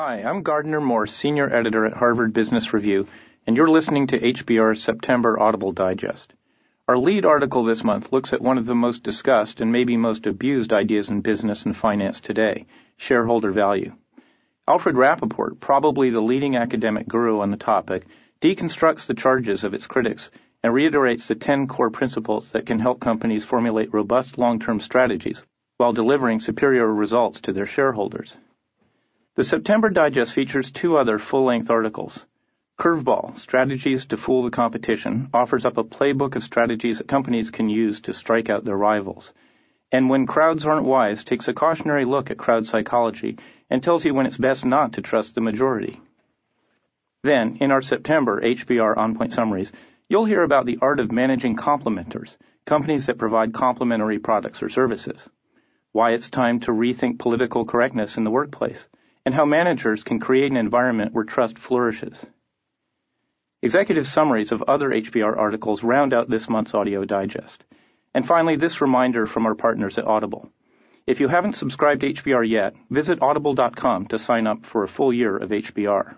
[0.00, 3.08] Hi, I'm Gardiner Morse, Senior Editor at Harvard Business Review,
[3.48, 6.32] and you're listening to HBR's September Audible Digest.
[6.86, 10.28] Our lead article this month looks at one of the most discussed and maybe most
[10.28, 12.66] abused ideas in business and finance today
[12.96, 13.92] shareholder value.
[14.68, 18.06] Alfred Rappaport, probably the leading academic guru on the topic,
[18.40, 20.30] deconstructs the charges of its critics
[20.62, 25.42] and reiterates the 10 core principles that can help companies formulate robust long term strategies
[25.76, 28.36] while delivering superior results to their shareholders.
[29.38, 32.26] The September Digest features two other full length articles.
[32.76, 37.68] Curveball Strategies to Fool the Competition offers up a playbook of strategies that companies can
[37.68, 39.32] use to strike out their rivals.
[39.92, 43.38] And When Crowds Aren't Wise takes a cautionary look at crowd psychology
[43.70, 46.00] and tells you when it's best not to trust the majority.
[47.22, 49.70] Then, in our September HBR On Point summaries,
[50.08, 52.36] you'll hear about the art of managing complementors,
[52.66, 55.22] companies that provide complementary products or services,
[55.92, 58.88] why it's time to rethink political correctness in the workplace
[59.28, 62.18] and how managers can create an environment where trust flourishes.
[63.60, 67.62] Executive summaries of other HBR articles round out this month's audio digest.
[68.14, 70.50] And finally, this reminder from our partners at Audible.
[71.06, 75.12] If you haven't subscribed to HBR yet, visit audible.com to sign up for a full
[75.12, 76.14] year of HBR.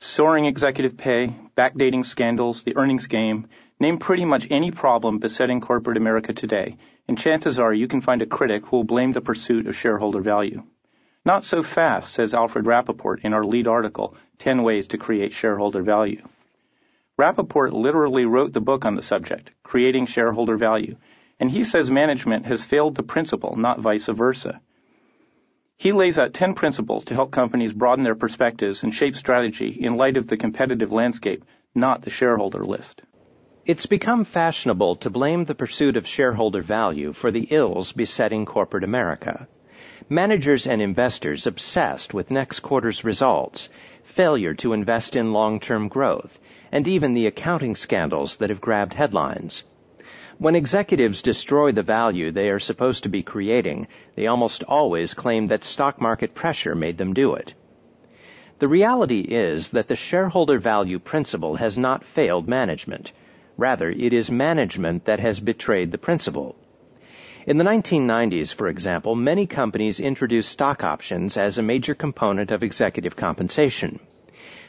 [0.00, 3.46] Soaring executive pay, backdating scandals, the earnings game,
[3.78, 8.22] name pretty much any problem besetting corporate America today, and chances are you can find
[8.22, 10.62] a critic who will blame the pursuit of shareholder value.
[11.30, 15.80] Not so fast, says Alfred Rappaport in our lead article, 10 Ways to Create Shareholder
[15.80, 16.26] Value.
[17.16, 20.96] Rappaport literally wrote the book on the subject, Creating Shareholder Value,
[21.38, 24.60] and he says management has failed the principle, not vice versa.
[25.76, 29.96] He lays out 10 principles to help companies broaden their perspectives and shape strategy in
[29.96, 31.44] light of the competitive landscape,
[31.76, 33.02] not the shareholder list.
[33.64, 38.82] It's become fashionable to blame the pursuit of shareholder value for the ills besetting corporate
[38.82, 39.46] America
[40.08, 43.68] managers and investors obsessed with next quarter's results,
[44.02, 46.40] failure to invest in long-term growth,
[46.72, 49.62] and even the accounting scandals that have grabbed headlines.
[50.38, 55.48] When executives destroy the value they are supposed to be creating, they almost always claim
[55.48, 57.52] that stock market pressure made them do it.
[58.58, 63.12] The reality is that the shareholder value principle has not failed management.
[63.56, 66.56] Rather, it is management that has betrayed the principle.
[67.46, 72.62] In the 1990s, for example, many companies introduced stock options as a major component of
[72.62, 73.98] executive compensation.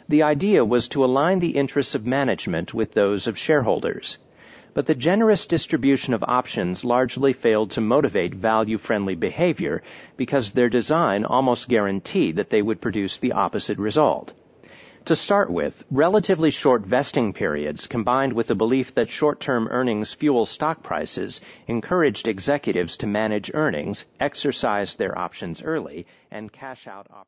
[0.07, 4.19] The idea was to align the interests of management with those of shareholders.
[4.73, 9.83] But the generous distribution of options largely failed to motivate value-friendly behavior
[10.15, 14.31] because their design almost guaranteed that they would produce the opposite result.
[15.05, 20.45] To start with, relatively short vesting periods combined with the belief that short-term earnings fuel
[20.45, 27.27] stock prices encouraged executives to manage earnings, exercise their options early, and cash out opportunities.